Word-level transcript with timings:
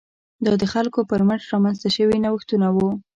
دا 0.45 0.53
د 0.61 0.63
خلکو 0.73 0.99
پر 1.09 1.21
مټ 1.27 1.41
رامنځته 1.51 1.89
شوي 1.95 2.17
نوښتونه 2.25 2.67
وو. 2.75 2.89